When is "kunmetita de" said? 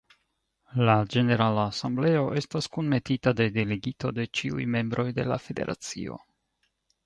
2.77-3.49